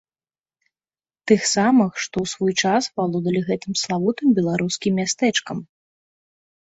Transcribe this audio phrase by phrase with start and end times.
[1.31, 5.57] Тых самых, што ў свой час валодалі гэтым славутым беларускім мястэчкам.